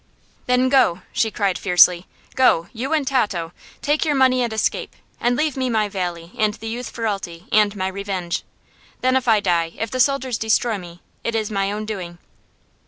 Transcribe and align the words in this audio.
"Then 0.47 0.67
go!" 0.67 1.03
she 1.13 1.29
cried, 1.29 1.59
fiercely. 1.59 2.07
"Go, 2.35 2.65
you 2.73 2.91
and 2.91 3.05
Tato; 3.07 3.53
take 3.83 4.03
your 4.03 4.15
money 4.15 4.41
and 4.41 4.51
escape. 4.51 4.95
And 5.19 5.35
leave 5.37 5.55
me 5.55 5.69
my 5.69 5.87
valley, 5.89 6.31
and 6.39 6.55
the 6.55 6.67
youth 6.69 6.91
Ferralti, 6.91 7.45
and 7.51 7.75
my 7.75 7.87
revenge. 7.87 8.41
Then, 9.01 9.15
if 9.15 9.27
I 9.27 9.39
die, 9.41 9.73
if 9.77 9.91
the 9.91 9.99
soldiers 9.99 10.39
destroy 10.39 10.79
me, 10.79 11.03
it 11.23 11.35
is 11.35 11.51
my 11.51 11.71
own 11.71 11.85
doing." 11.85 12.17